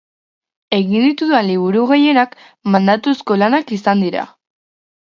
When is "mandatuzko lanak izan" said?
2.79-4.07